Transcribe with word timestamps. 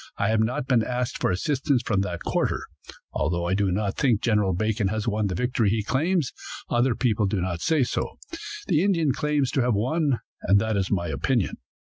I 0.17 0.29
have 0.29 0.39
not 0.39 0.65
been 0.67 0.83
asked 0.83 1.21
for 1.21 1.29
assistance 1.29 1.83
from 1.85 2.01
that 2.01 2.23
quarter. 2.23 2.65
Although 3.13 3.45
I 3.45 3.53
do 3.53 3.71
not 3.71 3.97
think 3.97 4.19
General 4.19 4.51
Bacon 4.53 4.87
has 4.87 5.07
won 5.07 5.27
the 5.27 5.35
victory 5.35 5.69
he 5.69 5.83
claims, 5.83 6.33
other 6.71 6.95
people 6.95 7.27
do 7.27 7.39
not 7.39 7.61
say 7.61 7.83
so. 7.83 8.17
The 8.65 8.83
Indians 8.83 9.15
claim 9.15 9.45
to 9.45 9.61
have 9.61 9.75
won, 9.75 10.19
and 10.41 10.57
that 10.57 10.75
is 10.75 10.89
my 10.89 11.05
opinion. 11.09 11.57